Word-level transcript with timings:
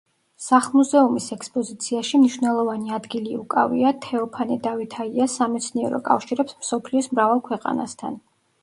სახლ-მუზეუმის 0.43 1.27
ექსპოზიციაში 1.35 2.21
მნიშვნელოვანი 2.21 2.95
ადგილი 2.99 3.37
უკავია 3.43 3.93
თეოფანე 4.07 4.59
დავითაიას 4.65 5.37
სამეცნიერო 5.43 6.03
კავშირებს 6.11 6.61
მსოფლიოს 6.65 7.13
მრავალ 7.17 7.47
ქვეყანასთან. 7.53 8.21